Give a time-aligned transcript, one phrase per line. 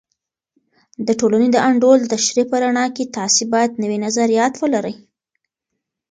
[1.07, 4.95] د ټولنې د انډول د تشریح په رڼا کې، تاسې باید نوي نظریات ولرئ.